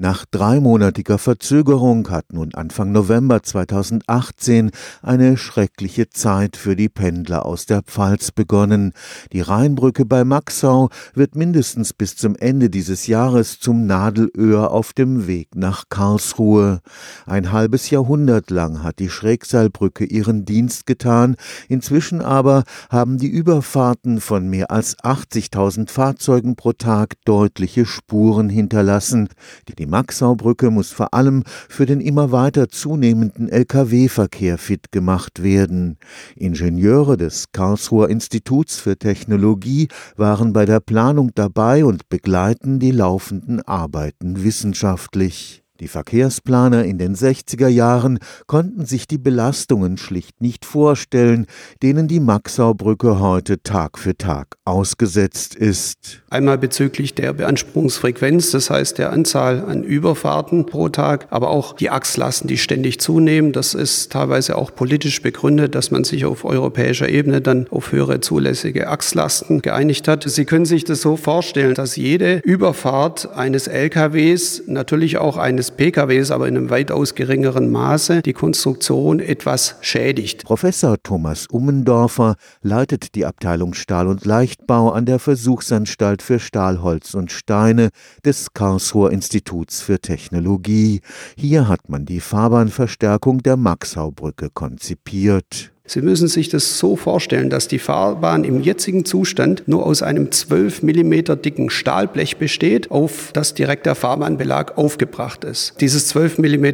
[0.00, 4.70] Nach dreimonatiger Verzögerung hat nun Anfang November 2018
[5.02, 8.92] eine schreckliche Zeit für die Pendler aus der Pfalz begonnen.
[9.32, 15.26] Die Rheinbrücke bei Maxau wird mindestens bis zum Ende dieses Jahres zum Nadelöhr auf dem
[15.26, 16.80] Weg nach Karlsruhe.
[17.26, 21.34] Ein halbes Jahrhundert lang hat die Schrägseilbrücke ihren Dienst getan.
[21.68, 29.28] Inzwischen aber haben die Überfahrten von mehr als 80.000 Fahrzeugen pro Tag deutliche Spuren hinterlassen,
[29.66, 35.98] die Maxaubrücke muss vor allem für den immer weiter zunehmenden Lkw-Verkehr fit gemacht werden.
[36.36, 43.62] Ingenieure des Karlsruher Instituts für Technologie waren bei der Planung dabei und begleiten die laufenden
[43.62, 45.62] Arbeiten wissenschaftlich.
[45.80, 48.18] Die Verkehrsplaner in den 60er Jahren
[48.48, 51.46] konnten sich die Belastungen schlicht nicht vorstellen,
[51.84, 56.22] denen die Maxaubrücke heute Tag für Tag ausgesetzt ist.
[56.30, 61.90] Einmal bezüglich der Beanspruchungsfrequenz, das heißt der Anzahl an Überfahrten pro Tag, aber auch die
[61.90, 63.52] Achslasten, die ständig zunehmen.
[63.52, 68.20] Das ist teilweise auch politisch begründet, dass man sich auf europäischer Ebene dann auf höhere
[68.20, 70.24] zulässige Achslasten geeinigt hat.
[70.28, 75.70] Sie können sich das so vorstellen, dass jede Überfahrt eines LKWs natürlich auch eines eines
[75.70, 80.44] PKWs, aber in einem weitaus geringeren Maße die Konstruktion etwas schädigt.
[80.44, 87.32] Professor Thomas Ummendorfer leitet die Abteilung Stahl- und Leichtbau an der Versuchsanstalt für Stahlholz und
[87.32, 87.90] Steine
[88.24, 91.00] des Karlsruher Instituts für Technologie.
[91.36, 95.72] Hier hat man die Fahrbahnverstärkung der Maxaubrücke konzipiert.
[95.88, 100.30] Sie müssen sich das so vorstellen, dass die Fahrbahn im jetzigen Zustand nur aus einem
[100.30, 105.80] 12 mm dicken Stahlblech besteht, auf das direkt der Fahrbahnbelag aufgebracht ist.
[105.80, 106.66] Dieses 12 mm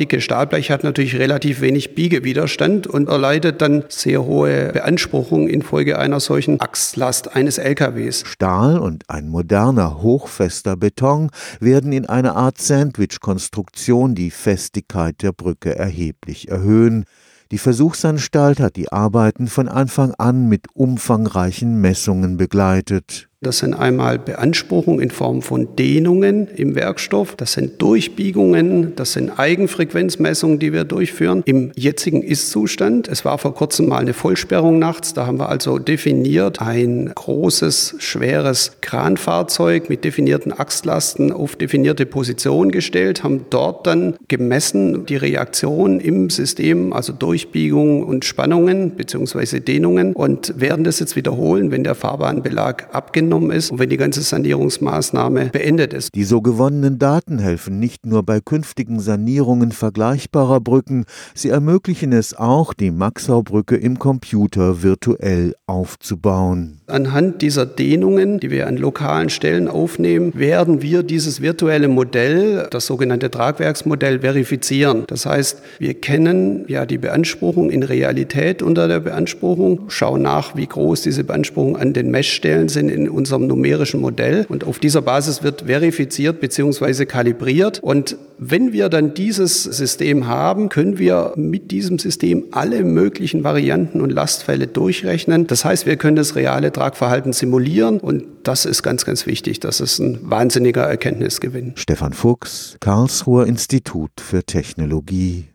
[0.00, 6.18] dicke Stahlblech hat natürlich relativ wenig Biegewiderstand und erleidet dann sehr hohe Beanspruchung infolge einer
[6.18, 8.24] solchen Achslast eines LKWs.
[8.26, 15.76] Stahl und ein moderner, hochfester Beton werden in einer Art Sandwich-Konstruktion die Festigkeit der Brücke
[15.76, 17.04] erheblich erhöhen.
[17.52, 23.28] Die Versuchsanstalt hat die Arbeiten von Anfang an mit umfangreichen Messungen begleitet.
[23.46, 29.38] Das sind einmal Beanspruchungen in Form von Dehnungen im Werkstoff, das sind Durchbiegungen, das sind
[29.38, 33.06] Eigenfrequenzmessungen, die wir durchführen im jetzigen Ist-Zustand.
[33.06, 37.94] Es war vor kurzem mal eine Vollsperrung nachts, da haben wir also definiert ein großes,
[37.98, 46.00] schweres Kranfahrzeug mit definierten Achslasten auf definierte Position gestellt, haben dort dann gemessen die Reaktion
[46.00, 49.60] im System, also Durchbiegungen und Spannungen bzw.
[49.60, 53.96] Dehnungen und werden das jetzt wiederholen, wenn der Fahrbahnbelag abgenommen vorgenommen ist und wenn die
[53.96, 56.14] ganze Sanierungsmaßnahme beendet ist.
[56.14, 61.04] Die so gewonnenen Daten helfen nicht nur bei künftigen Sanierungen vergleichbarer Brücken,
[61.34, 66.80] sie ermöglichen es auch, die Maxau-Brücke im Computer virtuell aufzubauen.
[66.86, 72.86] Anhand dieser Dehnungen, die wir an lokalen Stellen aufnehmen, werden wir dieses virtuelle Modell, das
[72.86, 75.04] sogenannte Tragwerksmodell, verifizieren.
[75.08, 80.66] Das heißt, wir kennen ja die Beanspruchung in Realität unter der Beanspruchung, schauen nach, wie
[80.66, 84.46] groß diese Beanspruchung an den Messstellen sind in unserem numerischen Modell.
[84.48, 87.06] Und auf dieser Basis wird verifiziert bzw.
[87.06, 87.80] kalibriert.
[87.82, 94.00] Und wenn wir dann dieses System haben, können wir mit diesem System alle möglichen Varianten
[94.00, 95.46] und Lastfälle durchrechnen.
[95.46, 99.60] Das heißt, wir können das reale Tragverhalten simulieren und das ist ganz, ganz wichtig.
[99.60, 101.72] Das ist ein wahnsinniger Erkenntnisgewinn.
[101.76, 105.44] Stefan Fuchs, Karlsruher Institut für Technologie